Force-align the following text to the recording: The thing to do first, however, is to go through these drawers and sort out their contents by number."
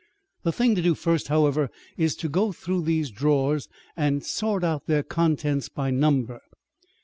The 0.41 0.51
thing 0.51 0.73
to 0.73 0.81
do 0.81 0.95
first, 0.95 1.27
however, 1.27 1.69
is 1.95 2.15
to 2.15 2.27
go 2.27 2.51
through 2.51 2.81
these 2.85 3.11
drawers 3.11 3.69
and 3.95 4.25
sort 4.25 4.63
out 4.63 4.87
their 4.87 5.03
contents 5.03 5.69
by 5.69 5.91
number." 5.91 6.41